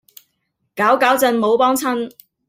[0.75, 2.11] 攪攪震，冇幫襯